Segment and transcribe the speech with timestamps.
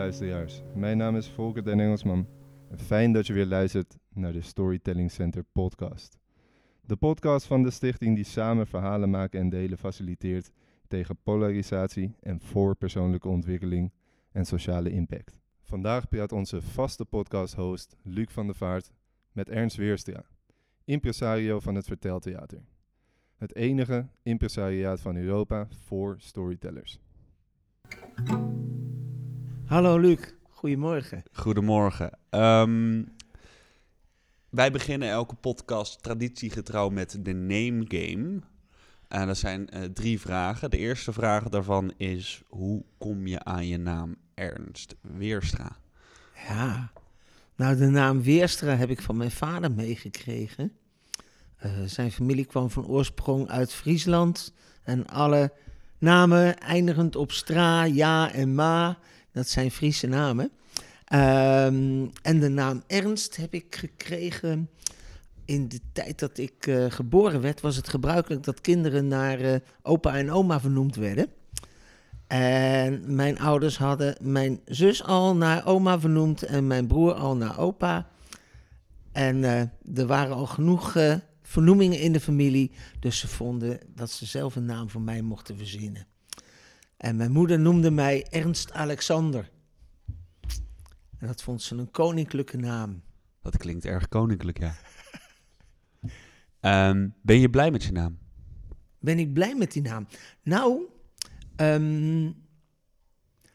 [0.00, 0.62] luisteraars.
[0.74, 2.26] Mijn naam is Volker den Engelsman.
[2.70, 6.18] En fijn dat je weer luistert naar de Storytelling Center podcast.
[6.80, 10.50] De podcast van de stichting die samen verhalen maken en delen faciliteert
[10.88, 13.92] tegen polarisatie en voor persoonlijke ontwikkeling
[14.32, 15.38] en sociale impact.
[15.62, 18.92] Vandaag praat onze vaste podcast-host Luc van der Vaart
[19.32, 20.24] met Ernst Weerstra,
[20.84, 22.62] impresario van het Verteltheater.
[23.36, 27.00] Het enige impresariaat van Europa voor storytellers.
[29.70, 31.22] Hallo Luc, goedemorgen.
[31.32, 32.10] Goedemorgen.
[32.30, 33.02] Ehm,
[34.48, 38.40] wij beginnen elke podcast traditiegetrouw met de name game.
[39.08, 40.70] En dat zijn eh, drie vragen.
[40.70, 45.76] De eerste vraag daarvan is: hoe kom je aan je naam Ernst Weerstra?
[46.48, 46.92] Ja,
[47.56, 50.72] nou de naam Weerstra heb ik van mijn vader meegekregen.
[51.56, 54.52] Eh, zijn familie kwam van oorsprong uit Friesland.
[54.82, 55.52] En alle
[55.98, 58.98] namen eindigend op stra, ja en ma,
[59.40, 60.50] dat zijn Friese namen.
[61.04, 64.70] Ehm, en de naam Ernst heb ik gekregen
[65.44, 69.54] in de tijd dat ik eh, geboren werd, was het gebruikelijk dat kinderen naar eh,
[69.82, 71.26] opa en oma vernoemd werden.
[72.26, 77.58] En mijn ouders hadden mijn zus al naar oma vernoemd en mijn broer al naar
[77.58, 78.08] opa.
[79.12, 79.60] En eh,
[79.98, 80.96] er waren al genoeg
[81.42, 85.56] vernoemingen in de familie, dus ze vonden dat ze zelf een naam voor mij mochten
[85.56, 86.09] verzinnen.
[87.00, 89.50] En mijn moeder noemde mij Ernst Alexander.
[91.18, 93.02] En dat vond ze een koninklijke naam.
[93.42, 94.74] Dat klinkt erg koninklijk, ja.
[96.60, 98.18] Ehm, ben je blij met je naam?
[98.98, 100.06] Ben ik blij met die naam?
[100.42, 100.82] Nou,
[101.56, 102.30] ehm,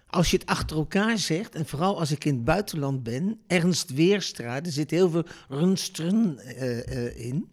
[0.07, 3.93] als je het achter elkaar zegt, en vooral als ik in het buitenland ben, Ernst
[3.93, 7.51] Weerstra, er zit heel veel runstren uh, uh, in.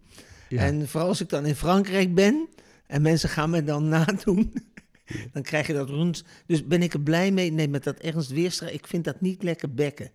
[0.49, 0.63] Ja.
[0.63, 2.49] En vooral als ik dan in Frankrijk ben
[2.87, 4.53] en mensen gaan me dan nadoen,
[5.33, 6.25] dan krijg je dat rond.
[6.47, 7.53] Dus ben ik er blij mee?
[7.53, 10.11] Nee, met dat Ernst Weerstra, ik vind dat niet lekker bekken.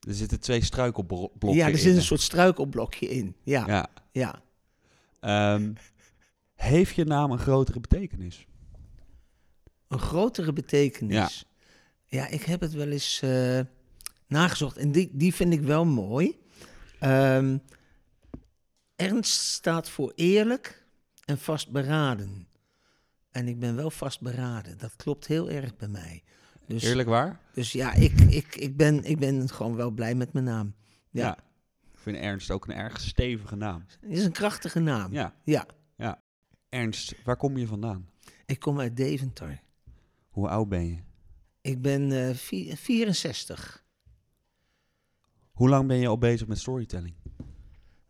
[0.00, 1.54] Er zitten twee struikelblokken in.
[1.54, 3.36] Ja, er zit een soort struikelblokje in.
[3.42, 3.64] Ja.
[3.66, 3.88] ja.
[4.12, 5.54] ja.
[5.54, 5.74] Um,
[6.54, 8.46] heeft je naam een grotere betekenis?
[9.88, 11.46] Een grotere betekenis?
[12.04, 13.60] Ja, ja ik heb het wel eens uh,
[14.26, 14.76] nagezocht.
[14.76, 16.38] En die, die vind ik wel mooi.
[17.00, 17.62] Um,
[18.96, 20.86] ernst staat voor eerlijk
[21.24, 22.46] en vastberaden.
[23.36, 24.78] En ik ben wel vastberaden.
[24.78, 26.22] Dat klopt heel erg bij mij.
[26.66, 27.40] Dus, Eerlijk waar?
[27.52, 30.74] Dus ja, ik, ik, ik, ben, ik ben gewoon wel blij met mijn naam.
[31.10, 31.38] Ja.
[31.92, 33.84] Ik vind Ernst ook een erg stevige naam.
[34.00, 35.12] Het is een krachtige naam.
[35.12, 35.34] Ja.
[35.44, 35.66] ja.
[35.96, 36.22] ja.
[36.68, 38.08] Ernst, waar kom je vandaan?
[38.46, 39.62] Ik kom uit Deventer.
[40.28, 40.98] Hoe oud ben je?
[41.60, 42.34] Ik ben uh,
[42.74, 43.84] 64.
[45.52, 47.14] Hoe lang ben je al bezig met storytelling?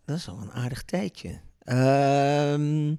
[0.04, 1.40] Dat is al een aardig tijdje.
[1.58, 2.94] Ehm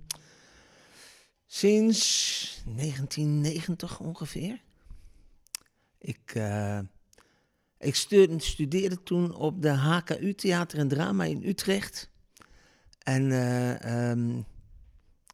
[1.49, 4.61] Sinds 1990 ongeveer.
[5.97, 6.79] Ik, uh,
[7.79, 7.95] ik
[8.37, 12.09] studeerde toen op de HKU Theater en Drama in Utrecht.
[13.03, 14.45] En uh, um,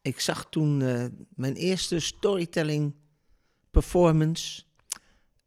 [0.02, 2.94] ik zag toen uh, mijn eerste storytelling
[3.72, 4.64] performance.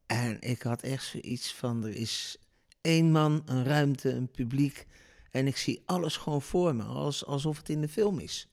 [0.06, 2.37] En ik had echt zoiets van: er is
[2.81, 4.87] één man, een ruimte, een publiek.
[5.31, 8.48] En ik zie alles gewoon voor me, als, alsof het in de film is.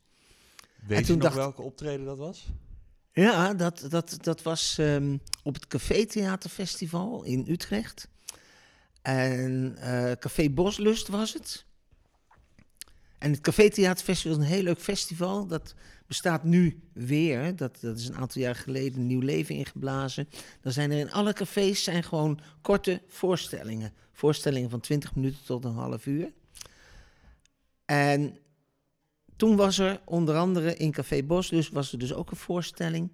[0.87, 2.47] Weet en toen je nog dacht, welke optreden dat was?
[3.11, 8.07] Ja, dat, dat, dat was um, op het Café Theaterfestival in Utrecht.
[9.01, 11.65] En uh, Café Boslust was het.
[13.17, 15.47] En het Café Theaterfestival is een heel leuk festival.
[15.47, 15.75] Dat
[16.07, 17.55] bestaat nu weer.
[17.55, 20.29] Dat, dat is een aantal jaar geleden een nieuw leven ingeblazen.
[20.61, 23.93] Dan zijn er in alle cafés zijn gewoon korte voorstellingen.
[24.11, 26.31] Voorstellingen van 20 minuten tot een half uur.
[27.85, 28.37] En
[29.35, 33.11] toen was er onder andere in Café Bos, dus was er dus ook een voorstelling.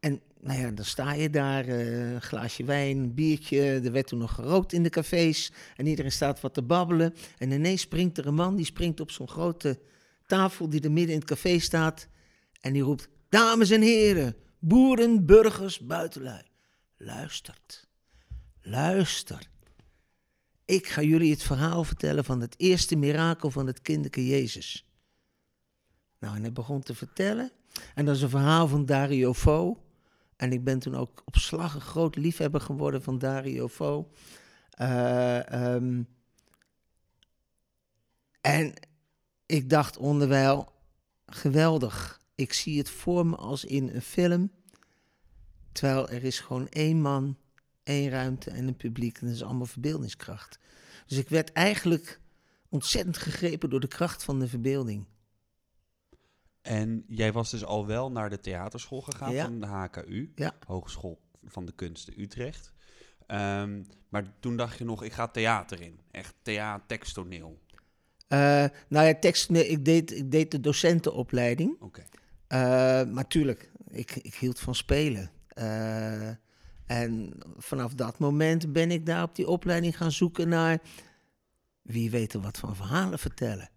[0.00, 3.60] En nou ja, dan sta je daar, uh, een glaasje wijn, een biertje.
[3.60, 5.52] Er werd toen nog gerookt in de cafés.
[5.76, 7.14] En iedereen staat wat te babbelen.
[7.38, 9.80] En ineens springt er een man, die springt op zo'n grote
[10.26, 12.08] tafel die er midden in het café staat.
[12.60, 16.42] En die roept, dames en heren, boeren, burgers, buitenlui.
[16.96, 17.88] Luistert,
[18.60, 19.50] luister.
[20.64, 24.86] Ik ga jullie het verhaal vertellen van het eerste mirakel van het kinderke Jezus.
[26.22, 27.52] Nou, en hij begon te vertellen.
[27.94, 29.82] En dat is een verhaal van Dario Fo.
[30.36, 34.10] En ik ben toen ook op slag een groot liefhebber geworden van Dario Fo.
[34.80, 36.08] Uh, um,
[38.40, 38.74] en
[39.46, 40.72] ik dacht onderwijl,
[41.26, 42.20] geweldig.
[42.34, 44.50] Ik zie het voor me als in een film.
[45.72, 47.38] Terwijl er is gewoon één man,
[47.82, 49.18] één ruimte en een publiek.
[49.18, 50.58] En dat is allemaal verbeeldingskracht.
[51.06, 52.20] Dus ik werd eigenlijk
[52.68, 55.06] ontzettend gegrepen door de kracht van de verbeelding.
[56.62, 60.54] En jij was dus al wel naar de theaterschool gegaan van de HKU, ja.
[60.66, 62.72] Hogeschool van de Kunsten Utrecht.
[63.26, 66.00] Ehm, maar toen dacht je nog, ik ga theater in.
[66.10, 67.58] Echt theater, teksttoneel.
[68.28, 71.80] Eh, nou ja, tekst, nee, ik, deed, ik deed de docentenopleiding.
[71.80, 72.02] Oké.
[72.46, 75.30] Eh, maar tuurlijk, ik, ik hield van spelen.
[75.48, 76.28] Eh,
[76.86, 80.80] en vanaf dat moment ben ik daar op die opleiding gaan zoeken naar
[81.82, 83.70] wie weet er wat van verhalen vertellen.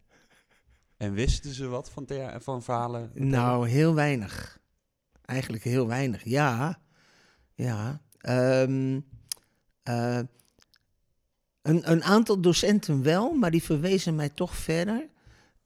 [1.05, 2.07] En wisten ze wat van,
[2.39, 3.11] van verhalen?
[3.13, 4.59] Nou, heel weinig.
[5.25, 6.79] Eigenlijk heel weinig, ja.
[7.53, 8.01] Ja.
[8.17, 8.99] Ehm,
[9.83, 10.19] eh,
[11.61, 15.09] een, een aantal docenten wel, maar die verwezen mij toch verder.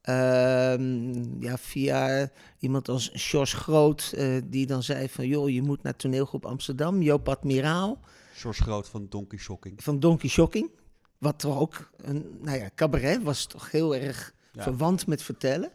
[0.01, 5.27] Ehm, ja, via iemand als George Groot, eh, die dan zei van...
[5.27, 7.01] joh, je moet naar toneelgroep Amsterdam.
[7.01, 7.99] Joop Admiraal
[8.33, 9.83] George Groot van Donkey Shocking.
[9.83, 10.69] van Donkey Shocking.
[11.17, 14.63] Wat toch ook, een, nou ja, cabaret was toch heel erg Ja.
[14.63, 15.71] verwant met vertellen.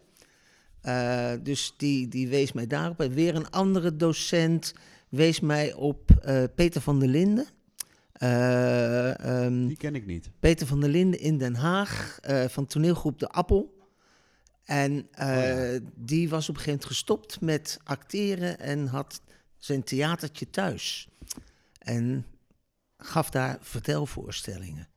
[0.81, 2.99] Eh, dus die, die wees mij daarop.
[3.01, 4.73] En weer een andere docent
[5.09, 7.45] wees mij op eh, Peter van der Linden.
[8.13, 10.29] Eh, ehm, Die ken ik niet.
[10.39, 13.73] Peter van der Linden in Den Haag van toneelgroep De Appel.
[14.63, 15.79] En Oh ja.
[15.95, 19.21] die was op een gegeven moment gestopt met acteren en had
[19.57, 21.07] zijn theatertje thuis.
[21.79, 22.25] En
[22.97, 24.87] gaf daar vertelvoorstellingen.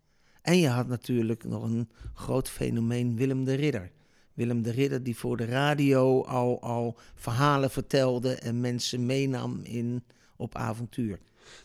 [0.49, 3.91] En je had natuurlijk nog een groot fenomeen, Willem de Ridder.
[4.35, 10.05] Willem de Ridder die voor de radio al, al verhalen vertelde en mensen meenam in,
[10.37, 11.19] op avontuur.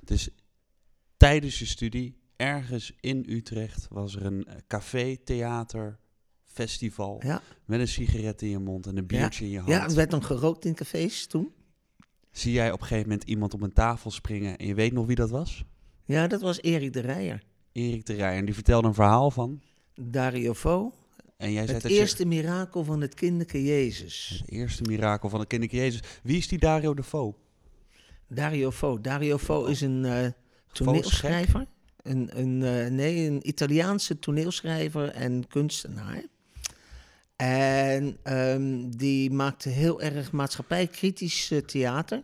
[0.03, 0.29] Dus
[1.17, 5.99] tijdens je studie, ergens in Utrecht, was er een eh, café, theater,
[6.43, 7.21] festival.
[7.25, 9.69] Ja, Met een sigaret in je mond en een biertje in je hand.
[9.69, 11.51] ja er werd dan gerookt in cafés toen.
[12.31, 15.05] Zie jij op een gegeven moment iemand op een tafel springen en je weet nog
[15.05, 15.63] wie dat was?
[16.05, 17.43] Ja, dat was Erik de Rijer.
[17.73, 18.37] Erik de Rij.
[18.37, 19.61] En die vertelde een verhaal van.
[19.95, 20.93] Dario Fo.
[21.37, 24.39] En jij zei Het dat je- eerste mirakel van het kinderke Jezus.
[24.41, 26.01] Het eerste mirakel van het kinderke Jezus.
[26.23, 27.37] Wie is die Dario de Fo?
[28.27, 29.01] Dario Fo.
[29.01, 30.27] Dario Fo is een eh,
[30.71, 31.65] toneelschrijver.
[32.01, 36.23] Een, een, eh, nee, een Italiaanse toneelschrijver en kunstenaar.
[37.35, 42.23] En ehm, die maakte heel erg maatschappijkritisch theater.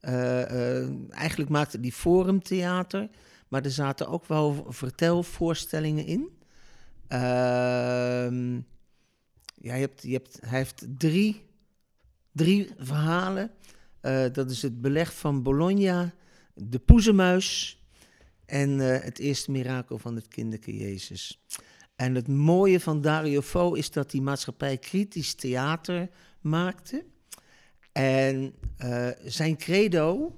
[0.00, 3.08] Eh, eigenlijk maakte die forumtheater,
[3.50, 6.28] maar er zaten ook wel vertelvoorstellingen in.
[7.08, 8.54] Ehm,
[9.54, 11.44] ja, hebt, je hebt, hij heeft drie,
[12.32, 13.50] drie verhalen.
[14.00, 16.14] Eh, dat is het beleg van Bologna,
[16.54, 17.78] de poezemuis
[18.46, 21.44] en eh, het eerste mirakel van het kinderke Jezus.
[21.96, 26.08] En het mooie van Dario Fo is dat hij maatschappij kritisch theater
[26.40, 27.04] maakte.
[27.92, 30.34] En eh, zijn credo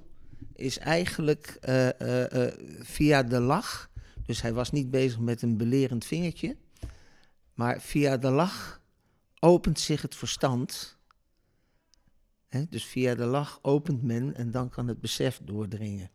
[0.55, 3.89] is eigenlijk eh, eh, eh, via de lach.
[4.25, 6.57] Dus hij was niet bezig met een belerend vingertje.
[7.53, 8.81] Maar via de lach
[9.39, 10.97] opent zich het verstand.
[12.69, 16.09] Dus via de lach opent men en dan kan het besef doordringen.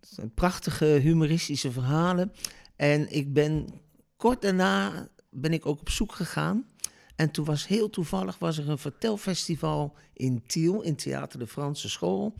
[0.00, 2.32] Zijn prachtige humoristische verhalen.
[2.76, 3.68] En ik ben
[4.16, 6.69] kort daarna ben ik ook op zoek gegaan.
[7.20, 11.88] En toen was heel toevallig was er een vertelfestival in Tiel, in Theater de Franse
[11.88, 12.34] School.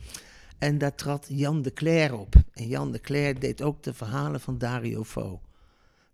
[0.57, 2.35] En daar trad Jan de Cler op.
[2.53, 5.41] En Jan de Cler deed ook de verhalen van Dario Fo.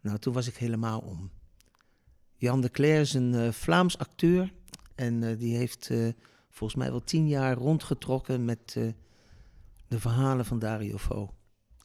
[0.01, 1.31] Nou, toen was ik helemaal om.
[2.35, 4.53] Jan de Cler is een eh, Vlaams acteur.
[4.95, 6.07] En eh, die heeft eh,
[6.49, 8.73] volgens mij wel tien jaar rondgetrokken met
[9.87, 11.33] de verhalen van Dario Fo.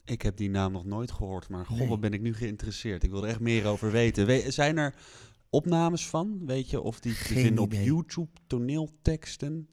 [0.05, 1.87] Ik heb die naam nog nooit gehoord, maar god, Nee.
[1.87, 3.03] wat ben ik nu geïnteresseerd.
[3.03, 4.25] Ik wil er echt meer over weten.
[4.25, 4.95] We- zijn er
[5.53, 7.71] opnames van, weet je, of die te Geen vinden op.
[7.73, 9.69] YouTube, toneelteksten?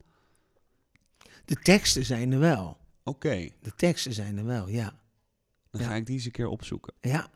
[1.45, 2.79] De teksten zijn er wel.
[3.05, 5.01] Oké, De teksten zijn er wel, ja.
[5.71, 5.87] dan Ja.
[5.87, 6.95] ga ik die eens een keer opzoeken.
[7.01, 7.31] Ja.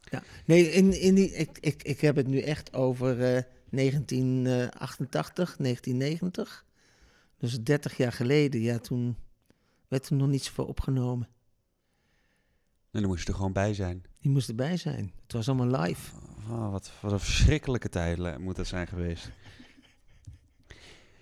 [0.00, 0.22] ja.
[0.46, 6.64] Nee, in, in die, ik, ik, ik heb het nu echt over eh, 1988, 1990.
[7.38, 9.16] Dus 30 jaar geleden, ja, toen
[9.88, 11.28] werd er nog niet zoveel opgenomen.
[12.96, 14.04] En dan moest je er gewoon bij zijn.
[14.18, 15.12] Die moest erbij zijn.
[15.22, 16.16] Het was allemaal live.
[16.50, 19.30] Oh, wat, wat een verschrikkelijke tijd moet dat zijn geweest.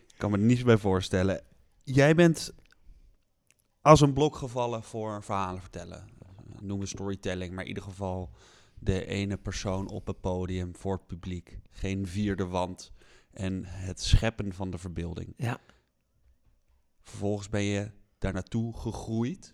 [0.07, 1.43] Ik kan me er niets bij voorstellen.
[1.85, 2.53] Jij bent
[3.81, 6.09] als een blok gevallen voor verhalen vertellen.
[6.61, 8.31] Noem het storytelling, maar in ieder geval
[8.79, 11.59] de ene persoon op het podium voor het publiek.
[11.71, 12.93] Geen vierde wand
[13.31, 15.35] en het scheppen van de verbeelding.
[15.37, 15.61] Ja.
[17.03, 19.54] Vervolgens ben je daar naartoe gegroeid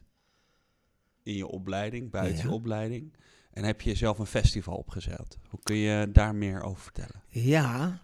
[1.23, 2.43] in je opleiding, buiten Ja.
[2.43, 3.13] je opleiding.
[3.51, 5.39] En heb je zelf een festival opgezet.
[5.49, 7.23] Hoe kun je daar meer over vertellen?
[7.29, 8.01] Ja.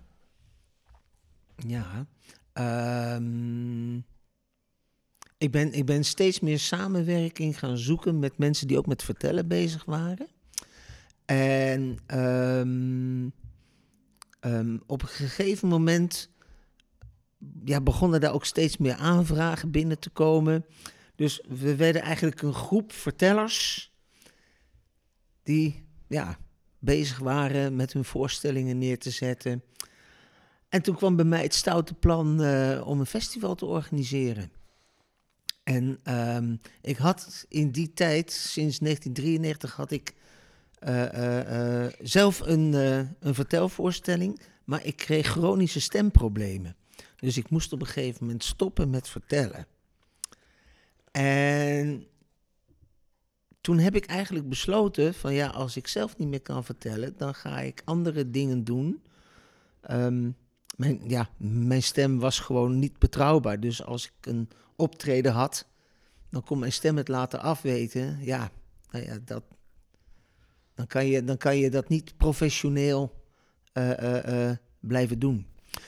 [1.66, 2.06] Ja.
[2.52, 3.96] Ehm,
[5.38, 9.49] ik, ben, ik ben steeds meer samenwerking gaan zoeken met mensen die ook met vertellen
[9.49, 10.26] bezig waren.
[11.25, 13.28] En ehm,
[14.40, 16.30] ehm, op een gegeven moment
[17.64, 20.64] ja, begonnen daar ook steeds meer aanvragen binnen te komen.
[21.16, 23.92] Dus we werden eigenlijk een groep vertellers
[25.42, 26.38] die ja,
[26.78, 29.62] bezig waren met hun voorstellingen neer te zetten.
[30.68, 34.52] En toen kwam bij mij het stoute plan eh, om een festival te organiseren.
[35.62, 40.14] En ehm, ik had in die tijd, sinds 1993, had ik
[40.78, 42.73] eh, eh, zelf een,
[43.20, 46.76] een vertelvoorstelling, maar ik kreeg chronische stemproblemen.
[47.16, 49.66] Dus ik moest op een gegeven moment stoppen met vertellen.
[51.16, 52.06] En
[53.61, 57.35] toen heb ik eigenlijk besloten van ja, als ik zelf niet meer kan vertellen, dan
[57.35, 59.02] ga ik andere dingen doen.
[59.80, 60.30] Ehm,
[60.76, 63.61] mijn, ja, mijn stem was gewoon niet betrouwbaar.
[63.61, 65.66] Dus als ik een optreden had,
[66.30, 68.18] dan kon mijn stem het laten afweten.
[68.20, 68.50] Ja,
[68.90, 69.44] nou ja, dat,
[70.75, 73.23] dan, kan je, dan kan je dat niet professioneel
[73.73, 75.46] eh, eh, eh, blijven doen.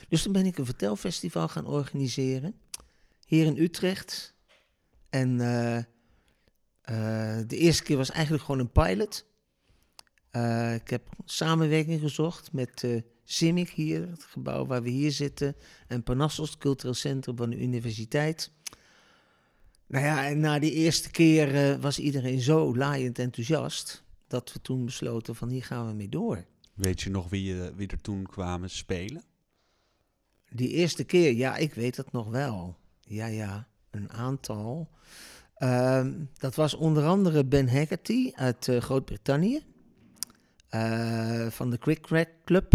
[0.09, 2.55] Dus toen ben ik een vertelfestival gaan organiseren.
[3.27, 4.37] Hier in Utrecht.
[5.11, 9.27] En eh, eh, de eerste keer was eigenlijk gewoon een pilot.
[10.31, 15.57] Eh, ik heb samenwerking gezocht met eh CIMIC hier, het gebouw waar we hier zitten.
[15.87, 18.53] En Parnassos, het cultureel centrum van de universiteit.
[19.87, 24.05] Nou ja, en na die eerste keer was iedereen zo laaiend enthousiast...
[24.27, 26.45] dat we toen besloten van hier gaan we mee door.
[26.75, 29.23] Weet je nog wie, wie er toen kwamen spelen?
[30.51, 32.77] Die eerste keer, ja, ik weet het nog wel.
[33.01, 34.89] Ja, ja, een aantal.
[35.55, 39.63] Ehm, dat was onder andere Ben Haggerty uit eh, Groot-Brittannië.
[40.69, 42.73] eh, van de Quick Crack Club.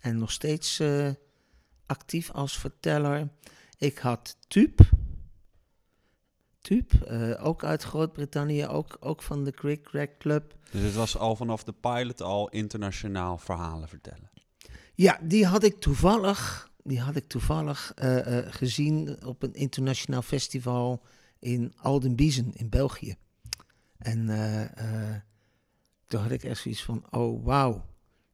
[0.00, 1.08] En nog steeds eh,
[1.86, 3.28] actief als verteller.
[3.78, 4.36] Ik had.
[6.60, 10.54] Tuub, eh, ook uit Groot-Brittannië, ook, ook van de Quick Crack Club.
[10.70, 14.30] Dus het was al vanaf de pilot al internationaal verhalen vertellen.
[14.94, 20.22] Ja, die had ik toevallig, die had ik toevallig eh, eh, gezien op een internationaal
[20.22, 21.02] festival
[21.38, 23.16] in Aldenbiesen in België.
[23.98, 25.14] En eh,
[26.06, 27.84] toen had ik echt zoiets van, oh wauw,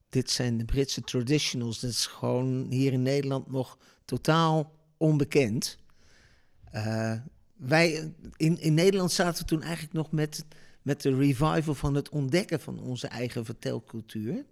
[0.09, 1.81] dit zijn de Britse traditionals.
[1.81, 5.79] Dat is gewoon hier in Nederland nog totaal onbekend.
[7.57, 10.45] Wij in, in Nederland zaten toen eigenlijk nog met,
[10.83, 14.45] met de revival van het ontdekken van onze eigen vertelcultuur.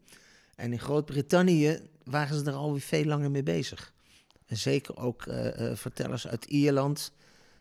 [0.59, 3.93] En in Groot-Brittannië waren ze er alweer veel langer mee bezig.
[4.47, 7.12] En zeker ook eh, eh, vertellers uit Ierland.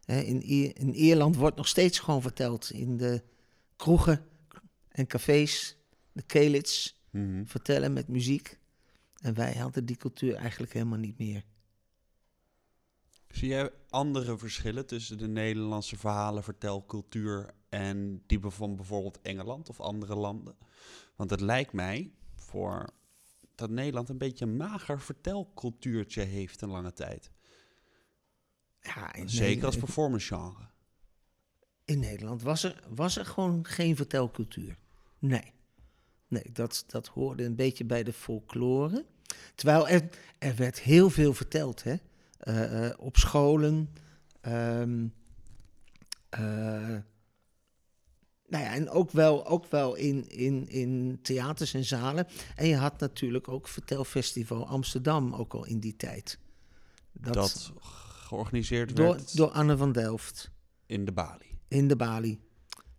[0.05, 3.21] Hè, in, I- in Ierland wordt nog steeds gewoon verteld in de
[3.75, 4.25] kroegen
[4.89, 5.75] en cafés,
[6.11, 7.45] de Kelits, Mhm.
[7.45, 8.59] vertellen met muziek.
[9.21, 11.43] En wij hadden die cultuur eigenlijk helemaal niet meer.
[13.31, 19.79] Zie jij andere verschillen tussen de Nederlandse verhalen, vertelcultuur en die van bijvoorbeeld Engeland of
[19.79, 20.55] andere landen?
[21.15, 22.11] Want het lijkt mij
[22.47, 22.89] voor
[23.55, 27.31] dat Nederland een beetje een mager vertelcultuurtje heeft een lange tijd.
[28.81, 30.67] Ja, in Zeker als performance genre.
[31.85, 34.77] In Nederland was er, was er gewoon geen vertelcultuur.
[35.19, 35.53] Nee.
[36.27, 39.05] Nee, dat, dat hoorde een beetje bij de folklore.
[39.55, 41.95] Terwijl er, er werd heel veel verteld, hè.
[42.37, 43.89] Eh, eh, op scholen.
[46.29, 46.95] eh,
[48.47, 52.27] nou ja, en ook wel, ook wel in, in, in theaters en zalen.
[52.55, 56.39] En je had natuurlijk ook Vertelfestival Amsterdam, ook al in die tijd.
[57.11, 57.71] Dat,
[58.27, 60.51] georganiseerd door, werd door Anne van Delft
[60.85, 61.59] in de Bali.
[61.67, 62.39] in de Bali.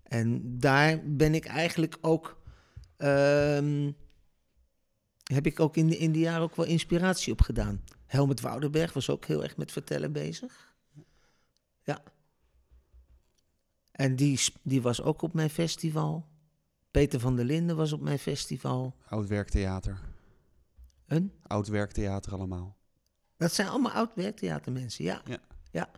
[0.02, 2.40] En daar ben ik eigenlijk ook.
[2.96, 3.90] ehm,
[5.22, 7.84] heb ik ook in de, in die jaren ook wel inspiratie op gedaan.
[8.06, 10.74] Helmut Woudenberg was ook heel erg met vertellen bezig.
[11.82, 12.02] Ja.
[13.98, 16.26] En die, die was ook op mijn festival.
[16.90, 18.94] Peter van der Linden was op mijn festival.
[19.08, 20.00] Oud werktheater.
[21.06, 21.32] Een?
[21.42, 22.76] Oud werktheater allemaal.
[23.36, 25.22] Dat zijn allemaal oud-werktheatermensen, ja.
[25.24, 25.38] Ja.
[25.70, 25.90] ja.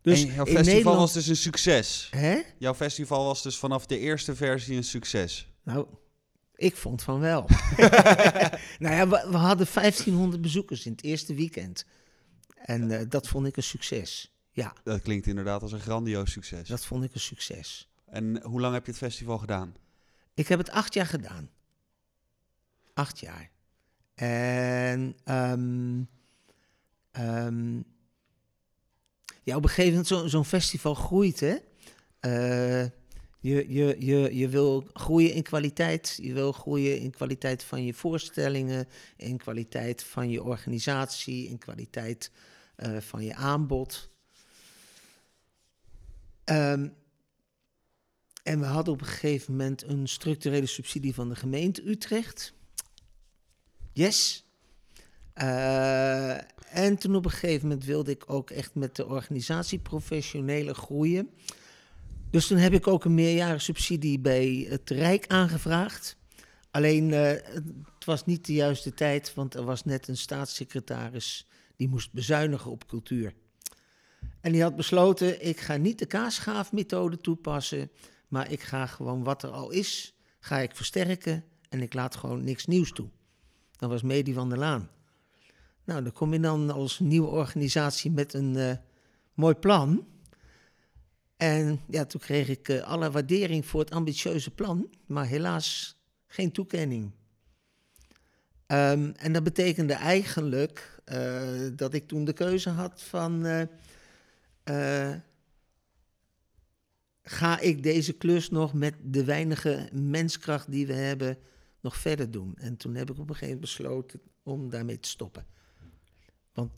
[0.00, 0.98] Dus en jouw festival Nederland...
[0.98, 2.08] was dus een succes.
[2.10, 2.40] Hè?
[2.58, 5.52] Jouw festival was dus vanaf de eerste versie een succes.
[5.62, 5.86] Nou,
[6.54, 7.48] ik vond van wel.
[8.78, 11.86] nou ja, we, we hadden 1500 bezoekers in het eerste weekend.
[12.54, 14.35] En eh, dat vond ik een succes.
[14.56, 16.68] Ja, Dat klinkt inderdaad als een grandioos succes.
[16.68, 17.88] dat vond ik een succes.
[18.06, 19.74] En hoe lang heb je het festival gedaan?
[20.34, 21.50] Ik heb het acht jaar gedaan.
[22.94, 23.50] Acht jaar.
[24.14, 25.96] En ehm,
[29.42, 31.56] ja, op een gegeven moment, zo- zo'n festival groeit, hè.
[32.20, 32.82] Eh,
[33.40, 36.18] je, je, je, je wil groeien in kwaliteit.
[36.22, 42.30] Je wil groeien in kwaliteit van je voorstellingen, in kwaliteit van je organisatie, in kwaliteit
[42.76, 44.10] eh, van je aanbod.
[46.46, 46.88] Ehm,
[48.42, 52.54] en we hadden op een gegeven moment een structurele subsidie van de gemeente Utrecht.
[53.92, 54.44] Yes.
[55.32, 56.36] Eh,
[56.68, 61.30] En toen op een gegeven moment wilde ik ook echt met de organisatie professionele groeien.
[62.30, 66.16] Dus toen heb ik ook een meerjaren subsidie bij het Rijk aangevraagd.
[66.70, 67.18] Alleen uh,
[67.94, 72.70] het was niet de juiste tijd, want er was net een staatssecretaris die moest bezuinigen
[72.70, 73.34] op cultuur.
[74.46, 77.90] En die had besloten, ik ga niet de kaasschaafmethode toepassen,
[78.28, 82.44] maar ik ga gewoon wat er al is, ga ik versterken en ik laat gewoon
[82.44, 83.08] niks nieuws toe.
[83.76, 84.90] Dat was Medi van der Laan.
[85.84, 88.72] Nou, dan kom je dan als nieuwe organisatie met een uh,
[89.34, 90.06] mooi plan.
[91.36, 96.52] En ja, toen kreeg ik uh, alle waardering voor het ambitieuze plan, maar helaas geen
[96.52, 97.10] toekenning.
[98.66, 103.46] Um, en dat betekende eigenlijk uh, dat ik toen de keuze had van...
[107.22, 111.38] ga ik deze klus nog met de weinige menskracht die we hebben
[111.80, 112.54] nog verder doen?
[112.56, 115.46] En toen heb ik op een gegeven moment besloten om daarmee te stoppen.
[116.52, 116.72] Want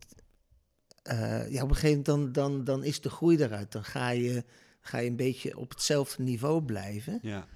[1.04, 3.73] uh, ja, op een gegeven moment dan, dan, dan is de groei eruit.
[3.73, 4.45] Dan ga je,
[4.80, 7.18] ga je een beetje op hetzelfde niveau blijven.
[7.23, 7.47] Ja.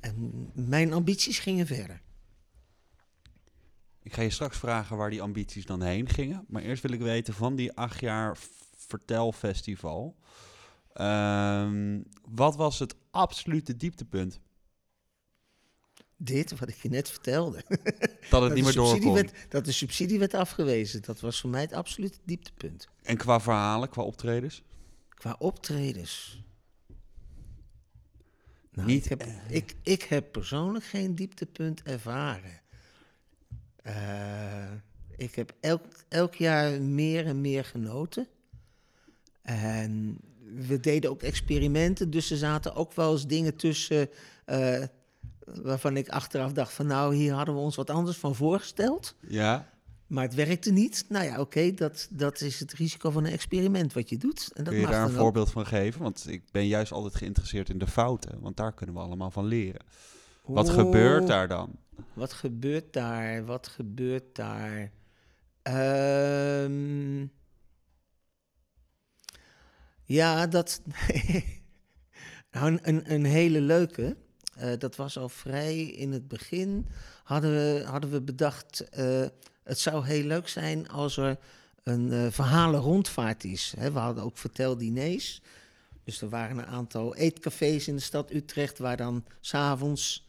[0.00, 2.02] En mijn ambities gingen verder.
[4.02, 6.44] Ik ga je straks vragen waar die ambities dan heen gingen.
[6.48, 8.36] Maar eerst wil ik weten van die acht jaar
[8.98, 10.16] vertelfestival.
[10.94, 11.98] Uh,
[12.28, 14.40] wat was het absolute dieptepunt?
[16.16, 17.62] dit, wat ik je net vertelde.
[18.30, 19.32] Dat het niet meer doorkomt.
[19.48, 21.02] dat de subsidie werd afgewezen.
[21.02, 22.88] Dat was voor mij het absolute dieptepunt.
[23.02, 24.62] En qua verhalen, qua optredens?
[25.08, 26.42] Qua optredens.
[28.70, 32.60] Nou, niet, ik, heb, ik, ik heb persoonlijk geen dieptepunt ervaren.
[33.86, 34.72] Uh,
[35.16, 38.28] ik heb elk, elk jaar meer en meer genoten.
[39.44, 40.18] En
[40.66, 44.08] we deden ook experimenten, dus er zaten ook wel eens dingen tussen.
[44.46, 44.82] Uh,
[45.62, 49.14] waarvan ik achteraf dacht van nou, hier hadden we ons wat anders van voorgesteld.
[49.28, 49.72] Ja.
[50.06, 51.04] Maar het werkte niet.
[51.08, 54.50] Nou ja, oké, dat, dat is het risico van een experiment wat je doet.
[54.54, 56.02] En dat Kun je daar een voorbeeld van geven?
[56.02, 59.44] Want ik ben juist altijd geïnteresseerd in de fouten, want daar kunnen we allemaal van
[59.44, 59.84] leren.
[60.44, 61.78] Wat gebeurt daar dan?
[62.12, 63.44] Wat gebeurt daar?
[63.44, 64.90] Wat gebeurt daar?
[66.62, 67.30] Um,
[70.04, 70.80] ja, dat.
[72.52, 74.16] nou, een, een hele leuke.
[74.58, 76.86] Uh, dat was al vrij in het begin.
[77.24, 79.26] Hadden we, hadden we bedacht, uh,
[79.64, 81.38] het zou heel leuk zijn als er
[81.82, 83.74] een uh, verhalen rondvaart is.
[83.78, 85.42] We hadden ook verteldiners.
[86.04, 88.78] Dus er waren een aantal eetcafés in de stad Utrecht...
[88.78, 90.26] waar dan s'avonds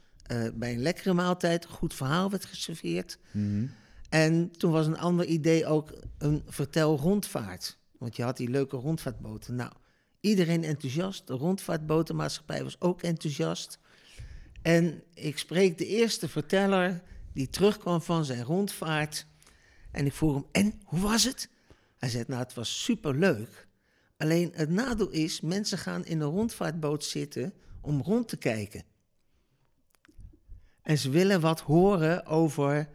[0.53, 3.17] bij een lekkere maaltijd een goed verhaal werd geserveerd.
[3.31, 3.71] Mm -hmm.
[4.09, 7.77] En toen was een ander idee ook een vertelrondvaart.
[7.99, 9.55] Want je had die leuke rondvaartboten.
[9.55, 9.71] Nou,
[10.19, 11.27] iedereen enthousiast.
[11.27, 13.79] De rondvaartbotenmaatschappij was ook enthousiast.
[14.61, 17.01] En ik spreek de eerste verteller
[17.33, 19.25] die terugkwam van zijn rondvaart.
[19.91, 21.49] En ik vroeg hem, en hoe was het?
[21.97, 23.67] Hij zei, nou het was superleuk.
[24.17, 28.83] Alleen het nadeel is, mensen gaan in een rondvaartboot zitten om rond te kijken.
[30.81, 32.89] En ze willen wat horen over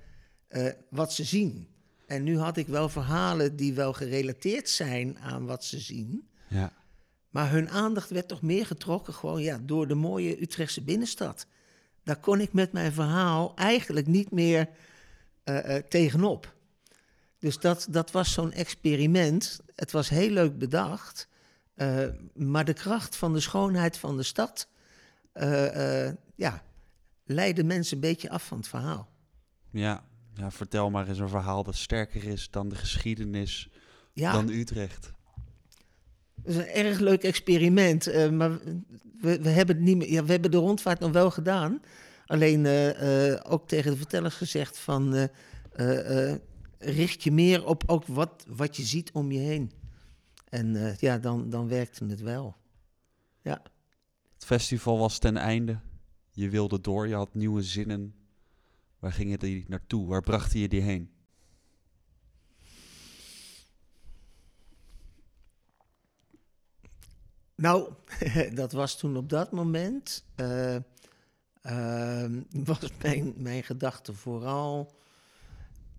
[0.49, 1.69] uh, wat ze zien.
[2.11, 6.29] En nu had ik wel verhalen die wel gerelateerd zijn aan wat ze zien.
[6.49, 6.73] Ja.
[7.31, 11.47] Maar hun aandacht werd toch meer getrokken gewoon ja, door de mooie Utrechtse binnenstad
[12.03, 14.69] daar kon ik met mijn verhaal eigenlijk niet meer
[15.45, 16.55] uh, uh, tegenop.
[17.39, 19.61] Dus dat, dat was zo'n experiment.
[19.75, 21.29] Het was heel leuk bedacht.
[21.77, 24.69] Uh, maar de kracht van de schoonheid van de stad
[26.35, 26.63] ja,
[27.25, 29.09] leidde mensen een beetje af van het verhaal.
[29.71, 30.05] Ja,
[30.41, 33.69] ja, vertel maar eens een verhaal dat sterker is dan de geschiedenis
[34.13, 34.33] ja.
[34.33, 35.13] dan Utrecht.
[36.43, 38.09] Het is een erg leuk experiment.
[38.09, 38.51] Uh, maar
[39.21, 41.81] we, we, hebben het niet meer, ja, we hebben de rondvaart nog wel gedaan.
[42.27, 45.29] Alleen uh, uh, ook tegen de vertellers gezegd van...
[46.79, 49.73] richt je meer op ook wat, wat je ziet om je heen.
[50.49, 52.57] En ja, dan, dan werkte het wel.
[53.43, 53.63] Ja.
[54.35, 55.81] Het festival was ten einde.
[56.33, 58.15] Je wilde door, je had nieuwe zinnen.
[59.01, 60.07] Waar ging je die naartoe?
[60.07, 61.11] Waar bracht je die heen?
[67.55, 67.93] Nou,
[68.55, 70.25] dat was toen op dat moment.
[70.37, 70.77] Uh,
[71.63, 72.25] uh,
[72.65, 74.95] was mijn, mijn gedachte vooral.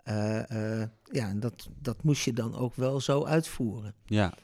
[0.02, 3.94] Eh, eh, ja, en dat, dat moest je dan ook wel zo uitvoeren.
[4.06, 4.34] Ja,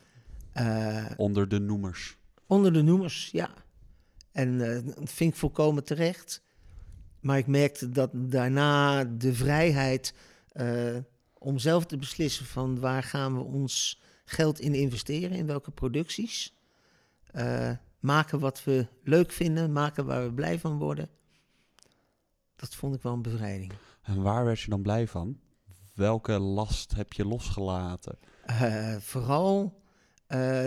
[0.53, 2.17] Eh, onder de noemers.
[2.47, 3.51] onder de noemers, ja.
[4.33, 6.43] En dat vind ik volkomen terecht.
[7.23, 10.15] Maar ik merkte dat daarna de vrijheid
[10.49, 10.97] eh,
[11.39, 16.55] om zelf te beslissen van waar gaan we ons geld in investeren, in welke producties.
[17.25, 21.09] Eh, maken wat we leuk vinden, maken waar we blij van worden.
[22.57, 23.73] Dat vond ik wel een bevrijding.
[24.03, 25.41] En waar werd je dan blij van?
[25.95, 28.19] Welke last heb je losgelaten?
[28.47, 29.81] Eh, vooral,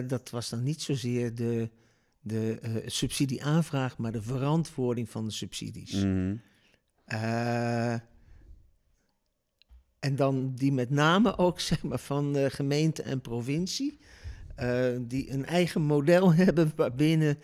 [0.08, 1.70] dat was dan niet zozeer de,
[2.26, 5.94] de eh, subsidieaanvraag, maar de verantwoording van de subsidies.
[5.94, 6.36] Mhm.
[7.06, 7.94] Eh,
[10.00, 13.98] en dan die met name ook zeg maar, van gemeente en provincie.
[14.56, 17.38] eh, die een eigen model hebben waarbinnen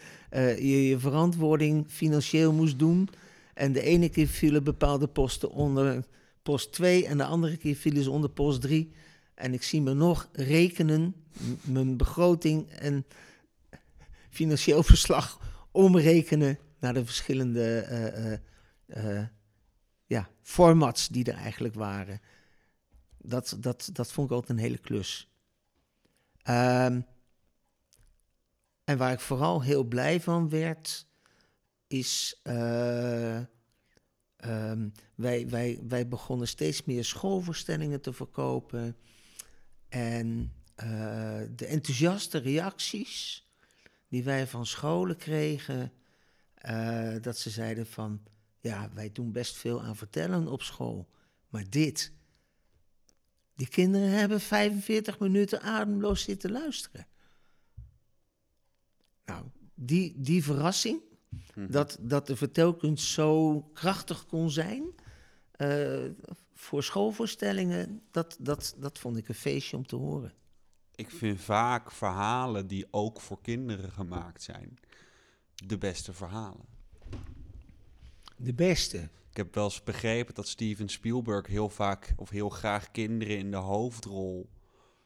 [0.58, 3.10] je je verantwoording financieel moest doen.
[3.54, 6.06] En de ene keer vielen bepaalde posten onder
[6.42, 8.92] post 2 en de andere keer vielen ze onder post 3.
[9.36, 11.16] En ik zie me nog rekenen,
[11.62, 13.06] mijn begroting en
[14.32, 15.40] financieel verslag
[15.72, 18.40] omrekenen naar de verschillende eh, eh,
[18.86, 19.28] eh,
[20.06, 22.22] ja, formats die er eigenlijk waren.
[23.18, 25.32] Dat, dat, dat vond ik altijd een hele klus.
[26.42, 27.02] Ehm,
[28.84, 31.08] en waar ik vooral heel blij van werd,
[31.88, 32.40] is.
[32.44, 33.38] eh,
[34.36, 38.96] ehm, wij, wij, wij begonnen steeds meer schoolvoorstellingen te verkopen.
[39.90, 40.54] En
[41.56, 43.46] de enthousiaste reacties
[44.12, 45.92] die wij van scholen kregen,
[46.54, 48.24] eh, dat ze zeiden van,
[48.60, 51.10] ja, wij doen best veel aan vertellen op school,
[51.50, 52.12] maar dit,
[53.56, 57.08] die kinderen hebben 45 minuten ademloos zitten luisteren.
[59.26, 59.46] Nou,
[59.76, 61.02] die, die verrassing,
[61.56, 61.72] Mhm.
[61.72, 64.84] dat, dat de vertelkunst zo krachtig kon zijn
[65.52, 66.10] eh,
[66.54, 70.34] voor schoolvoorstellingen, dat, dat, dat vond ik een feestje om te horen.
[71.02, 74.80] Ik vind vaak verhalen die ook voor kinderen gemaakt zijn,
[75.66, 76.66] de beste verhalen.
[78.38, 78.98] De beste.
[79.30, 83.52] Ik heb wel eens begrepen dat Steven Spielberg heel vaak of heel graag kinderen in
[83.52, 84.50] de hoofdrol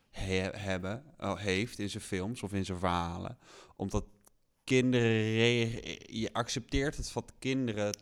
[0.10, 3.38] he- hebben, oh, heeft in zijn films of in zijn verhalen.
[3.76, 4.06] Omdat
[4.64, 5.16] kinderen,
[6.16, 7.98] je accepteert het van kinderen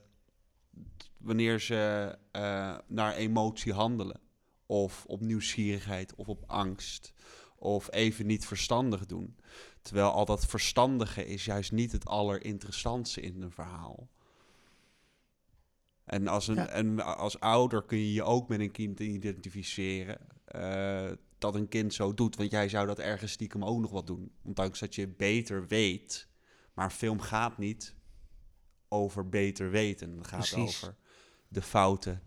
[1.17, 4.21] wanneer ze eh, naar emotie handelen.
[4.65, 7.13] Of op nieuwsgierigheid of op angst.
[7.63, 9.35] Of even niet verstandig doen.
[9.81, 14.07] Terwijl al dat verstandige is juist niet het allerinteressantste in een verhaal.
[16.05, 16.67] En als, een, Ja.
[16.67, 20.17] en als ouder kun je je ook met een kind identificeren.
[20.45, 22.35] eh, dat een kind zo doet.
[22.35, 24.31] Want jij zou dat ergens stiekem ook nog wat doen.
[24.41, 26.27] Ondanks dat je beter weet.
[26.73, 27.95] Maar een film gaat niet
[28.87, 30.17] over beter weten.
[30.17, 30.83] Het gaat Precies.
[30.83, 30.95] over
[31.47, 32.21] de fouten.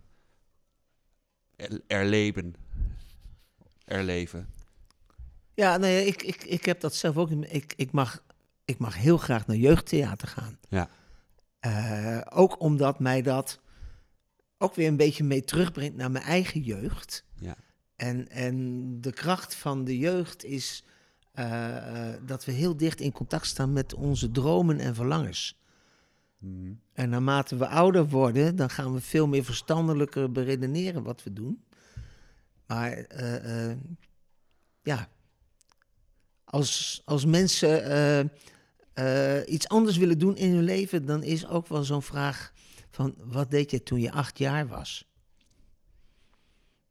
[1.57, 2.55] Er, erleben.
[3.85, 4.51] Erleven.
[5.57, 7.31] Ja, nee, ik, ik, ik heb dat zelf ook.
[7.31, 8.23] Ik, ik, mag,
[8.65, 10.59] ik mag heel graag naar jeugdtheater gaan.
[10.69, 10.89] Ja.
[11.59, 13.61] Eh, ook omdat mij dat
[14.59, 17.25] ook weer een beetje mee terugbrengt naar mijn eigen jeugd.
[17.39, 17.57] Ja.
[17.97, 20.85] En, en de kracht van de jeugd is
[21.33, 21.77] eh,
[22.13, 25.61] eh, dat we heel dicht in contact staan met onze dromen en verlangens.
[26.39, 26.73] Mhm.
[26.93, 31.65] En naarmate we ouder worden, dan gaan we veel meer verstandelijker beredeneren wat we doen.
[32.67, 33.07] Maar
[34.83, 35.09] ja,
[36.47, 38.21] als, als mensen eh,
[38.93, 42.53] eh, iets anders willen doen in hun leven, dan is ook wel zo'n vraag
[42.91, 45.09] van wat deed je toen je acht jaar was?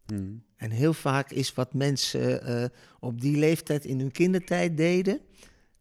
[0.06, 0.36] Mhm.
[0.56, 2.65] En heel vaak is wat mensen eh,
[3.00, 5.22] op die leeftijd in hun kindertijd deden,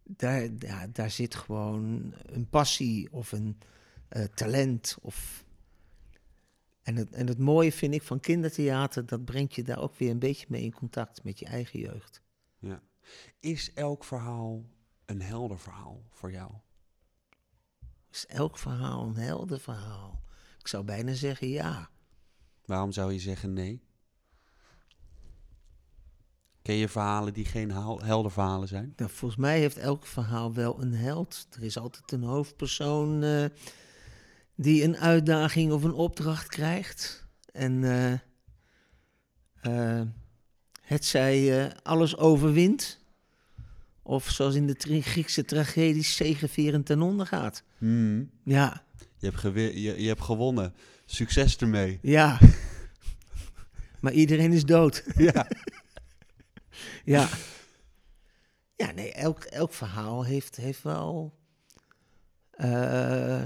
[0.02, 3.58] daar, ja, daar zit gewoon een passie of een
[4.34, 4.96] talent.
[5.00, 5.44] Of...
[6.82, 10.10] En, het, en het mooie vind ik van kindertheater, dat brengt je daar ook weer
[10.10, 12.22] een beetje mee in contact met je eigen jeugd.
[12.58, 12.82] Ja.
[13.40, 14.64] Is elk verhaal
[15.04, 16.52] een helder verhaal voor jou?
[18.10, 20.22] Is elk verhaal een helder verhaal?
[20.58, 21.90] Ik zou bijna zeggen ja.
[22.64, 23.82] Waarom zou je zeggen nee?
[26.62, 27.70] Ken je verhalen die geen
[28.02, 28.92] helder verhalen zijn?
[28.96, 31.46] Nou, volgens mij heeft elk verhaal wel een held.
[31.50, 33.44] Er is altijd een hoofdpersoon eh,
[34.54, 37.26] die een uitdaging of een opdracht krijgt.
[37.52, 38.12] En eh,
[40.00, 40.06] eh,
[40.84, 43.02] het zij eh, alles overwint.
[44.02, 47.62] Of zoals in de Griekse tragedies zegeverend ten onder gaat.
[47.78, 48.30] Hmm.
[48.44, 48.82] Ja,
[49.18, 50.74] Je, hebt je, je hebt gewonnen.
[51.06, 51.98] Succes ermee.
[52.02, 52.38] ja.
[54.00, 55.04] maar iedereen is dood.
[55.16, 55.46] Ja.
[57.04, 57.28] Ja.
[58.76, 61.34] Ja, nee, elk, elk verhaal heeft, heeft wel...
[62.50, 63.42] eh,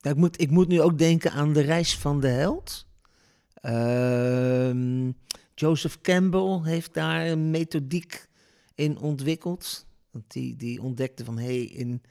[0.00, 2.86] ik, moet, ik moet nu ook denken aan de reis van de held.
[3.54, 5.12] Ehm,
[5.60, 8.28] Joseph Campbell heeft daar een methodiek
[8.74, 9.86] in ontwikkeld.
[10.10, 12.02] Want die, die ontdekte van, hé, hey, in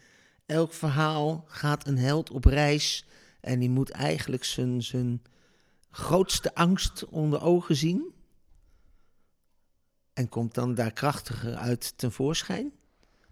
[0.45, 3.05] elk verhaal gaat een held op reis...
[3.41, 5.21] en die moet eigenlijk zijn, zijn
[5.89, 8.15] grootste angst onder ogen zien...
[10.17, 12.71] En komt dan daar krachtiger uit tevoorschijn.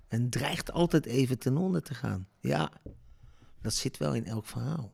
[0.08, 2.28] En dreigt altijd even ten onder te gaan.
[2.40, 2.72] Ja,
[3.62, 4.94] dat zit wel in elk verhaal.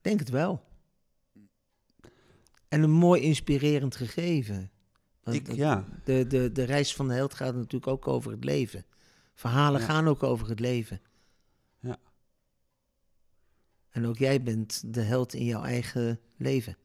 [0.00, 0.67] Denk het wel.
[2.68, 4.70] En een mooi inspirerend gegeven.
[5.22, 5.84] Want Ik, ja.
[6.04, 8.84] de, de, de reis van de held gaat natuurlijk ook over het leven.
[9.34, 9.86] Verhalen Ja.
[9.86, 11.00] gaan ook over het leven.
[11.80, 11.96] Ja.
[13.90, 16.76] En ook jij bent de held in jouw eigen leven.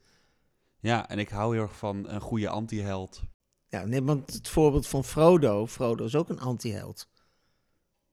[0.79, 3.21] ja, en ik hou heel erg van een goede anti-held.
[3.67, 5.67] Ja, nee, want het voorbeeld van Frodo.
[5.67, 7.09] Frodo is ook een anti-held.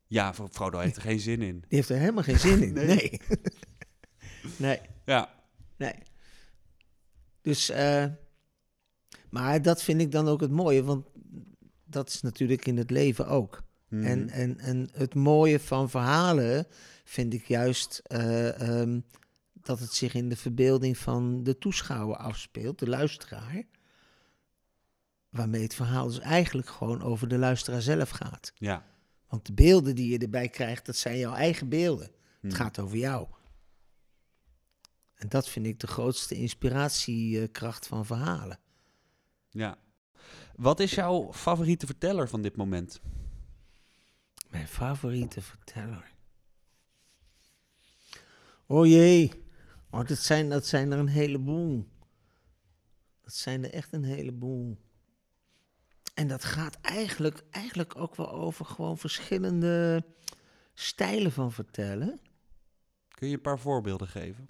[0.06, 1.58] Ja, Fro- Frodo heeft er geen zin in.
[1.60, 2.72] Die heeft er helemaal geen zin in.
[2.86, 2.86] Nee.
[2.86, 3.20] Nee.
[4.56, 5.34] Nee, Ja,
[5.76, 5.92] nee.
[7.42, 8.04] Dus, eh,
[9.30, 11.06] maar dat vind ik dan ook het mooie, want
[11.84, 13.62] dat is natuurlijk in het leven ook.
[13.88, 14.04] Mhm.
[14.04, 16.66] En, en, en het mooie van verhalen
[17.04, 19.00] vind ik juist eh, ehm,
[19.52, 23.62] dat het zich in de verbeelding van de toeschouwer afspeelt, de luisteraar.
[25.28, 28.52] Waarmee het verhaal dus eigenlijk gewoon over de luisteraar zelf gaat.
[28.54, 28.88] ja.
[29.28, 32.06] Want de beelden die je erbij krijgt, dat zijn jouw eigen beelden.
[32.06, 32.54] Het Mhm.
[32.54, 33.26] gaat over jou.
[35.20, 38.58] En dat vind ik de grootste inspiratiekracht van verhalen.
[39.50, 39.78] Ja.
[40.56, 43.00] Wat is jouw favoriete verteller van dit moment?
[44.50, 46.12] Mijn favoriete verteller.
[48.66, 49.44] Oh jee.
[49.90, 51.88] Oh, dat, zijn, dat zijn er een heleboel.
[53.22, 54.78] Dat zijn er echt een heleboel.
[56.14, 60.04] En dat gaat eigenlijk, eigenlijk ook wel over gewoon verschillende
[60.74, 62.20] stijlen van vertellen.
[63.08, 64.48] Kun je een paar voorbeelden geven?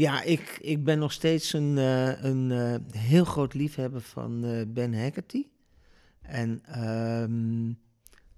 [0.00, 4.66] Ja, ik, ik ben nog steeds een, eh, een eh, heel groot liefhebber van eh,
[4.66, 5.46] Ben Haggerty.
[6.22, 7.72] En ehm,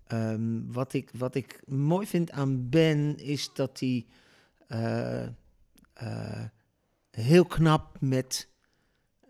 [0.07, 4.07] ehm, wat, ik, wat ik mooi vind aan Ben is dat hij
[7.11, 8.49] heel knap met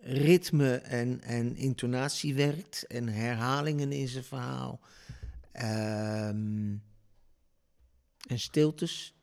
[0.00, 4.80] ritme en, en intonatie werkt en herhalingen in zijn verhaal.
[5.52, 6.76] Ehm,
[8.26, 9.14] en stiltes.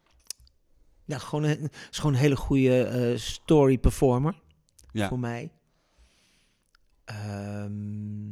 [1.09, 4.41] Ja, gewoon een, is gewoon een hele goede eh, story performer
[4.91, 5.07] Ja.
[5.07, 5.51] voor mij.
[7.05, 8.29] Ehm,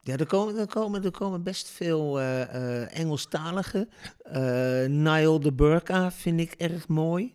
[0.00, 3.88] ja, er komen, er komen, er komen best veel eh eh Engelstalige.
[4.22, 7.34] Eh Niall de Burka vind ik erg mooi.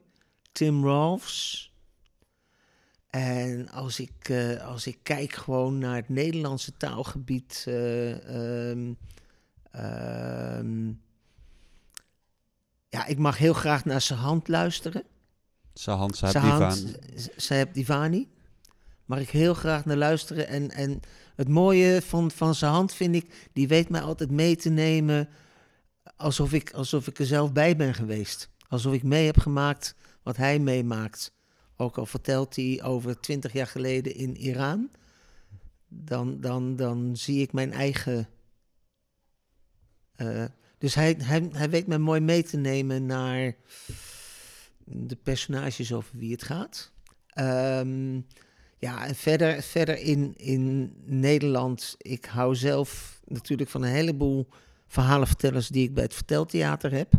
[0.52, 1.68] Tim Rolfs.
[3.10, 7.64] En als ik, als ik kijk gewoon naar het Nederlandse taalgebied...
[7.68, 8.94] eh, ehm,
[9.72, 10.88] ehm,
[12.90, 15.04] ja, ik mag heel graag naar zijn hand luisteren.
[15.74, 17.32] Sahand Saab Sahand Divan.
[17.36, 18.28] Saeb Divani.
[19.06, 20.48] Mag ik heel graag naar luisteren.
[20.48, 21.00] En, en
[21.36, 25.30] het mooie van, van zijn hand vind ik, die weet mij altijd mee te nemen
[26.16, 28.50] alsof ik, alsof ik er zelf bij ben geweest.
[28.68, 31.32] Alsof ik mee heb gemaakt wat hij meemaakt.
[31.76, 34.90] Ook al vertelt hij over twintig jaar geleden in Iran.
[35.88, 38.28] Dan, dan, dan zie ik mijn eigen.
[40.20, 40.46] Eh,
[40.78, 43.56] dus hij, hij, hij weet mij mooi mee te nemen naar
[44.84, 46.92] de personages over wie het gaat.
[47.28, 48.22] Ehm,
[48.78, 54.48] ja, en verder, verder in, in Nederland, ik hou zelf natuurlijk van een heleboel
[54.88, 57.14] verhalenvertellers die ik bij het Verteltheater heb.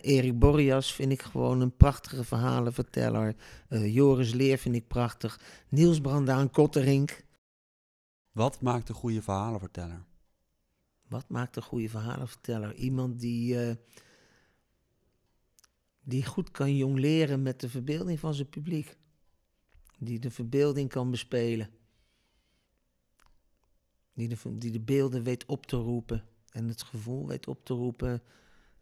[0.00, 3.34] Erik Borrias vind ik gewoon een prachtige verhalenverteller.
[3.68, 5.40] Eh, Joris Leer vind ik prachtig.
[5.68, 7.24] Niels Brandaan Kotterink.
[8.32, 10.04] Wat maakt een goede verhalenverteller?
[11.12, 12.74] Wat maakt een goede verhalenverteller?
[12.74, 13.76] Iemand die, eh,
[16.00, 18.96] die goed kan jongleren met de verbeelding van zijn publiek.
[19.98, 21.70] Die de verbeelding kan bespelen.
[24.14, 26.24] Die de, die de beelden weet op te roepen.
[26.50, 28.22] En het gevoel weet op te roepen.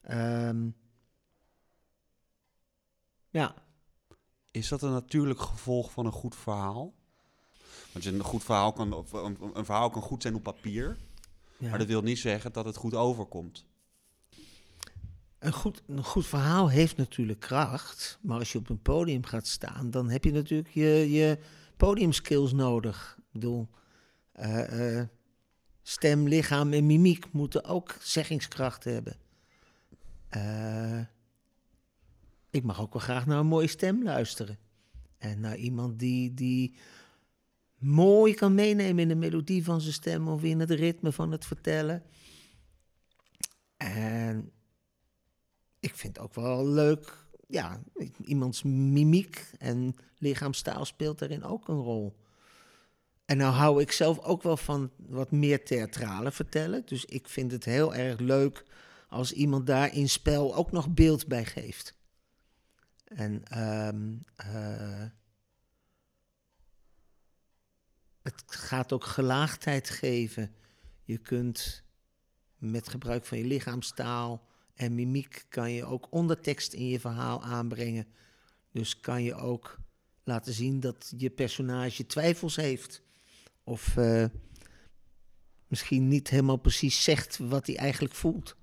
[0.01, 0.71] Ehm,
[3.31, 3.55] ja,
[4.51, 6.95] Is dat een natuurlijk gevolg van een goed verhaal?
[7.93, 8.93] Want een goed verhaal kan,
[9.55, 10.99] een verhaal kan goed zijn op papier,
[11.61, 11.69] ja.
[11.69, 13.67] maar dat wil niet zeggen dat het goed overkomt.
[15.39, 18.19] Een goed, een goed verhaal heeft natuurlijk kracht.
[18.23, 21.39] Maar als je op een podium gaat staan, dan heb je natuurlijk je, je
[21.77, 23.17] podiumskills nodig.
[23.19, 23.69] Ik bedoel,
[24.33, 25.09] eh, eh,
[25.83, 29.17] stem, lichaam en mimiek moeten ook zeggingskracht hebben.
[30.29, 31.01] Eh,
[32.51, 34.59] ik mag ook wel graag naar een mooie stem luisteren.
[35.19, 36.75] En naar iemand die, die
[37.81, 41.45] mooi kan meenemen in de melodie van zijn stem of in het ritme van het
[41.45, 42.03] vertellen.
[43.77, 44.53] En
[45.81, 47.81] ik vind ook wel leuk, ja,
[48.25, 52.17] iemands mimiek en lichaamstaal speelt daarin ook een rol.
[53.25, 56.83] En nou hou ik zelf ook wel van wat meer theatrale vertellen.
[56.87, 58.65] Dus ik vind het heel erg leuk
[59.09, 61.99] als iemand daar in spel ook nog beeld bij geeft.
[63.05, 63.45] En
[64.37, 65.05] eh,
[68.23, 70.55] het gaat ook gelaagdheid geven.
[71.03, 71.85] Je kunt
[72.59, 78.07] met gebruik van je lichaamstaal en mimiek kan je ook ondertekst in je verhaal aanbrengen.
[78.73, 79.79] Dus kan je ook
[80.25, 83.03] laten zien dat je personage twijfels heeft.
[83.65, 84.25] Of uh,
[85.67, 88.57] misschien niet helemaal precies zegt wat hij eigenlijk voelt.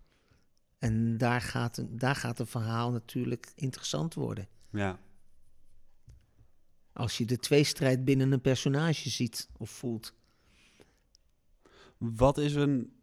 [0.80, 4.48] En daar gaat, daar gaat een verhaal natuurlijk interessant worden.
[4.72, 5.00] Ja.
[6.98, 10.14] Als je de tweestrijd binnen een personage ziet of voelt.
[11.98, 12.94] Wat is een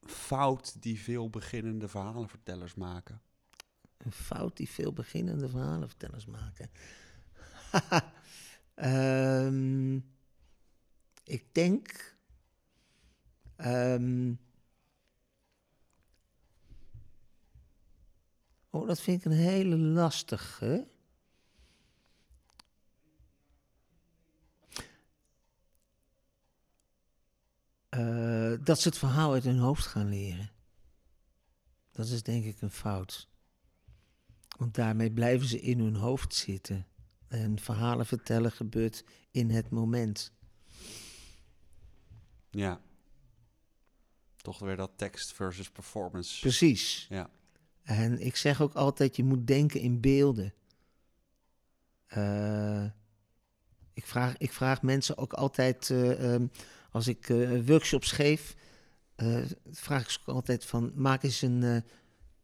[0.00, 3.20] fout die veel beginnende verhalenvertellers maken?
[3.96, 6.70] Een fout die veel beginnende verhalenvertellers maken.
[8.74, 9.94] um,
[11.36, 12.16] ik denk.
[13.56, 14.40] Um,
[18.70, 20.90] oh, dat vind ik een hele lastige.
[27.96, 30.50] Uh, dat ze het verhaal uit hun hoofd gaan leren.
[31.90, 33.28] Dat is denk ik een fout.
[34.56, 36.86] Want daarmee blijven ze in hun hoofd zitten.
[37.28, 40.32] En verhalen vertellen gebeurt in het moment.
[42.50, 42.80] Ja.
[44.36, 46.40] Toch weer dat tekst versus performance.
[46.40, 47.06] Precies.
[47.08, 47.30] Ja.
[47.82, 50.54] En ik zeg ook altijd, je moet denken in beelden.
[52.16, 52.84] Uh,
[53.92, 56.50] ik, vraag, ik vraag mensen ook altijd, uh, um,
[56.92, 58.54] als ik uh, workshops geef,
[59.70, 61.84] vraag ik ze ook altijd van, maak eens een,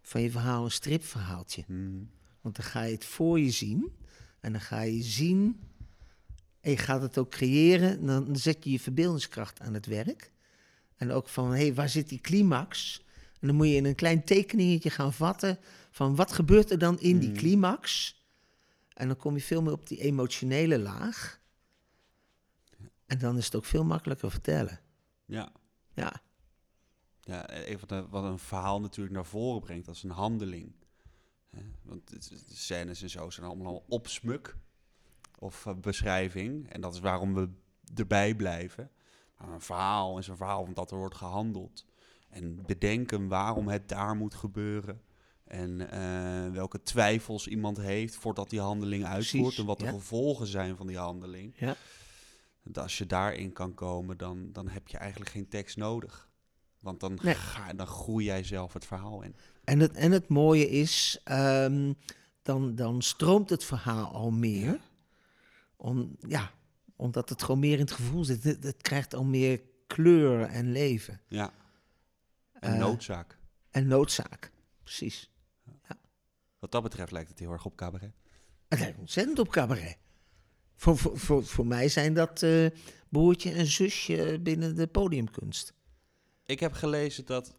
[0.02, 1.64] van je verhaal een stripverhaaltje.
[1.66, 2.11] Mm.
[2.40, 3.92] Want dan ga je het voor je zien
[4.40, 5.61] en dan ga je zien
[6.61, 10.32] en je gaat het ook creëren, dan zet je je verbeeldingskracht aan het werk.
[10.96, 13.04] En ook van, hé, hey, waar zit die climax?
[13.40, 15.58] En dan moet je in een klein tekeningetje gaan vatten
[15.90, 17.38] van wat gebeurt er dan in die Mhm.
[17.38, 18.16] climax?
[18.94, 21.38] En dan kom je veel meer op die emotionele laag.
[23.08, 24.80] En dan is het ook veel makkelijker vertellen.
[25.24, 25.52] Ja.
[25.94, 26.22] Ja,
[27.20, 30.72] Ja, een van de, wat een verhaal natuurlijk naar voren brengt, is een handeling.
[31.82, 34.56] Want de scènes en zo zijn allemaal opsmuk
[35.38, 36.70] of eh, beschrijving.
[36.70, 37.48] En dat is waarom we
[37.94, 38.90] erbij blijven.
[39.38, 41.86] Maar een verhaal is een verhaal omdat er wordt gehandeld.
[42.28, 45.02] En bedenken waarom het daar moet gebeuren.
[45.44, 49.58] En eh, welke twijfels iemand heeft voordat die handeling uitvoert.
[49.58, 49.90] En wat de ja.
[49.90, 51.54] gevolgen zijn van die handeling.
[51.56, 51.76] ja.
[52.72, 56.28] Dat Als je daarin kan komen, dan, dan heb je eigenlijk geen tekst nodig.
[56.81, 57.35] Want dan, Nee.
[57.35, 59.37] ga, dan groei jij zelf het verhaal in.
[59.64, 61.92] En het, en het mooie is, ehm,
[62.42, 64.81] dan, dan stroomt het verhaal al meer.
[65.76, 66.50] Om, ja,
[66.96, 68.44] omdat het gewoon meer in het gevoel zit.
[68.44, 71.20] Het, het krijgt al meer kleur en leven.
[71.28, 71.52] Ja.
[72.52, 73.38] En Eh, noodzaak.
[73.70, 74.52] En noodzaak.
[74.83, 75.31] Precies.
[76.59, 78.12] Wat dat betreft lijkt het heel erg op cabaret.
[78.68, 79.98] Het lijkt ontzettend op cabaret.
[80.78, 82.66] Voor, voor, voor, voor mij zijn dat eh,
[83.08, 85.72] broertje en zusje binnen de podiumkunst.
[86.46, 87.56] Ik heb gelezen dat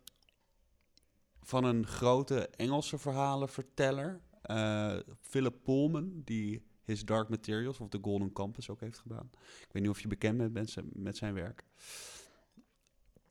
[1.41, 8.31] van een grote Engelse verhalenverteller, eh Philip Pullman, die His Dark Materials of The Golden
[8.31, 9.29] Compass ook heeft gedaan.
[9.61, 11.63] Ik weet niet of je bekend bent met zijn, met zijn werk.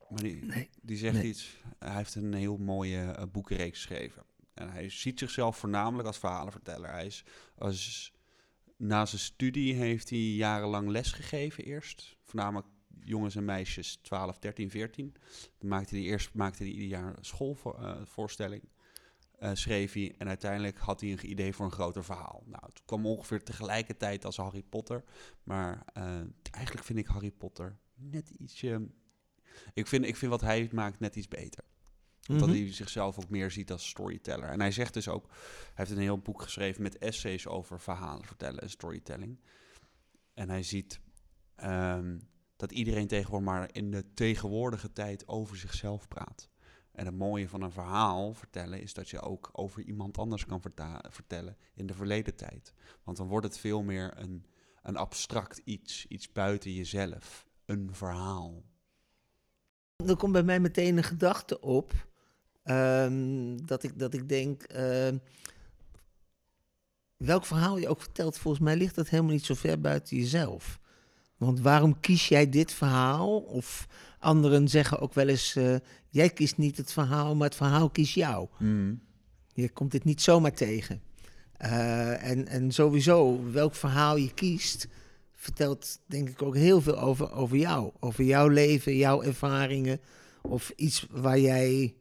[0.09, 0.69] Maar die, Nee.
[0.81, 1.27] die zegt Nee.
[1.27, 1.61] iets.
[1.79, 4.23] Hij heeft een heel mooie eh, boekenreeks geschreven.
[4.53, 6.89] En hij ziet zichzelf voornamelijk als verhalenverteller.
[6.91, 7.23] Hij is
[7.57, 8.13] als,
[8.79, 12.17] na zijn studie heeft hij jarenlang lesgegeven eerst.
[12.23, 12.67] Voornamelijk
[13.03, 15.15] jongens en meisjes 12, 13, 14.
[15.57, 18.69] Dan maakte hij eerst maakte hij ieder jaar een schoolvoorstelling.
[19.39, 22.43] eh, schreef hij en uiteindelijk had hij een idee voor een groter verhaal.
[22.45, 25.03] Nou, het kwam ongeveer tegelijkertijd als Harry Potter.
[25.43, 26.21] Maar eh,
[26.51, 28.87] eigenlijk vind ik Harry Potter net ietsje...
[29.73, 31.63] Ik vind, ik vind wat hij maakt net iets beter.
[32.37, 32.49] Dat Mhm.
[32.49, 34.49] hij zichzelf ook meer ziet als storyteller.
[34.49, 38.25] En hij zegt dus ook, hij heeft een heel boek geschreven met essays over verhalen
[38.25, 39.39] vertellen en storytelling.
[40.33, 40.99] En hij ziet
[41.55, 42.19] ehm,
[42.55, 46.49] dat iedereen tegenwoordig maar in de tegenwoordige tijd over zichzelf praat.
[46.91, 50.61] En het mooie van een verhaal vertellen is dat je ook over iemand anders kan
[50.61, 52.73] verta- vertellen in de verleden tijd.
[53.03, 54.45] Want dan wordt het veel meer een,
[54.81, 58.63] een abstract iets, iets buiten jezelf, een verhaal.
[59.95, 62.07] Er komt bij mij meteen een gedachte op.
[62.69, 64.63] ehm, dat, ik, dat ik denk.
[64.63, 65.17] ehm,
[67.17, 70.79] welk verhaal je ook vertelt, volgens mij ligt dat helemaal niet zo ver buiten jezelf.
[71.37, 73.39] Want waarom kies jij dit verhaal?
[73.39, 73.87] Of
[74.19, 75.75] anderen zeggen ook wel eens: eh,
[76.09, 78.47] jij kiest niet het verhaal, maar het verhaal kiest jou.
[79.53, 81.01] Je komt dit niet zomaar tegen.
[81.57, 84.87] Eh, en, en sowieso, welk verhaal je kiest,
[85.33, 87.91] vertelt denk ik ook heel veel over, over jou.
[87.99, 89.99] Over jouw leven, jouw ervaringen.
[90.41, 91.95] Of iets waar jij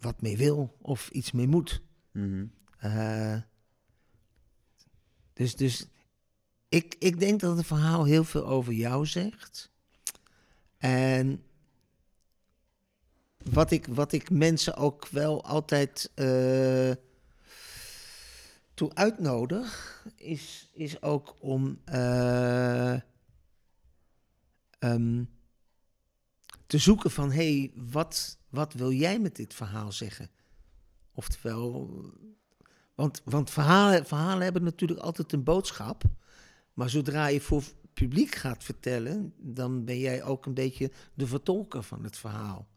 [0.00, 1.82] wat mee wil of iets mee moet.
[2.12, 2.46] Mhm.
[2.78, 3.36] Eh,
[5.32, 5.86] dus dus
[6.68, 9.70] ik, ik denk dat het verhaal heel veel over jou zegt.
[10.78, 11.44] En
[13.44, 16.90] wat ik, wat ik mensen ook wel altijd eh,
[18.74, 23.00] toe uitnodig, is, is ook om eh,
[24.78, 25.24] ehm,
[26.70, 30.30] te zoeken van, hé, hey, wat, wat wil jij met dit verhaal zeggen?
[31.12, 31.90] Oftewel,
[32.94, 36.02] want, want verhalen, verhalen hebben natuurlijk altijd een boodschap.
[36.74, 37.62] Maar zodra je voor
[37.92, 42.68] publiek gaat vertellen, dan ben jij ook een beetje de vertolker van het verhaal.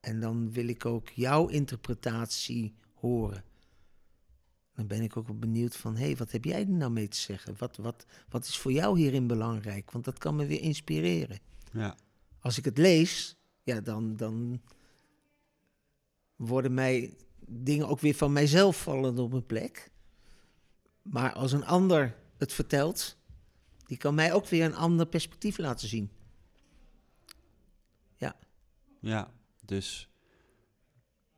[0.00, 3.44] En dan wil ik ook jouw interpretatie horen.
[4.74, 7.16] Dan ben ik ook benieuwd van, hé, hey, wat heb jij er nou mee te
[7.16, 7.54] zeggen?
[7.58, 9.90] Wat, wat, wat is voor jou hierin belangrijk?
[9.90, 11.38] Want dat kan me weer inspireren.
[11.72, 11.96] Ja.
[12.46, 14.62] Als ik het lees, ja, dan, dan
[16.36, 17.16] worden mij
[17.46, 19.90] dingen ook weer van mijzelf vallen op een plek.
[21.02, 23.16] Maar als een ander het vertelt,
[23.86, 26.10] die kan mij ook weer een ander perspectief laten zien.
[29.00, 29.30] ja,
[29.64, 30.08] dus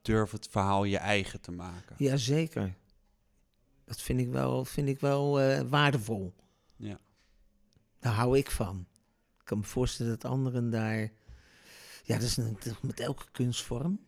[0.03, 1.97] durf het verhaal je eigen te maken.
[1.99, 2.75] Jazeker.
[3.85, 6.35] Dat vind ik wel, vind ik wel eh, waardevol.
[6.77, 7.01] Ja.
[7.99, 8.87] Daar hou ik van.
[9.49, 11.13] Ik kan me voorstellen dat anderen daar...
[12.05, 12.37] Ja, dat is
[12.83, 14.01] met elke kunstvorm.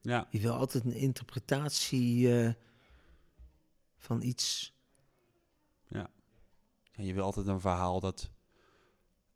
[0.00, 2.52] Ja, Je wil altijd een interpretatie eh,
[3.96, 4.72] van iets.
[6.92, 8.30] en je wil altijd een verhaal dat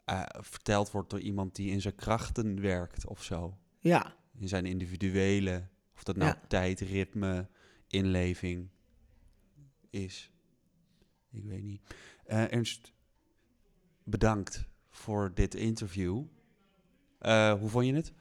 [0.05, 3.59] eh, verteld wordt door iemand die in zijn krachten werkt of zo.
[3.79, 6.43] Ja, In zijn individuele, of dat nou Ja.
[6.49, 7.49] tijd, ritme,
[7.87, 8.69] inleving
[9.91, 10.31] is.
[11.31, 11.95] Ik weet niet.
[12.25, 12.93] Eh, Ernst,
[14.05, 14.67] bedankt
[14.99, 16.23] voor dit interview.
[17.19, 18.13] Eh, hoe vond je het?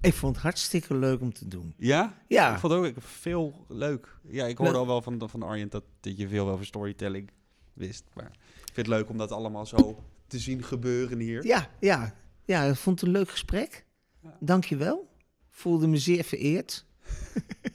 [0.00, 1.74] ik vond het hartstikke leuk om te doen.
[1.76, 2.22] Ja?
[2.28, 4.16] Ja, Ik vond het ook ik- veel leuk.
[4.22, 7.30] Ja, ik hoorde al wel van, van Arjen dat, dat je veel over storytelling
[7.72, 8.04] wist.
[8.14, 8.26] Maar
[8.64, 11.46] ik vind het leuk om dat allemaal zo te zien gebeuren hier.
[11.46, 12.14] ja, ja.
[12.44, 13.84] Ja, ik vond het een leuk gesprek.
[14.22, 14.36] Ja.
[14.40, 15.08] Dank je wel.
[15.50, 16.86] Voelde me zeer vereerd.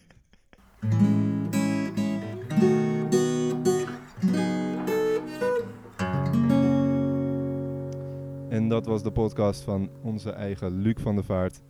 [8.64, 11.62] En dat was de podcast van onze eigen Luc van der Vaart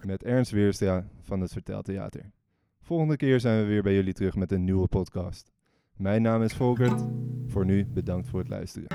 [0.00, 2.30] met Ernst Weerstra van het Verteltheater.
[2.80, 5.52] Volgende keer zijn we weer bij jullie terug met een nieuwe podcast.
[5.96, 7.06] Mijn naam is Volkert.
[7.46, 8.86] Voor nu bedankt voor het luisteren.